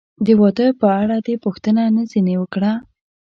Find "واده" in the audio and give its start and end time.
0.39-0.67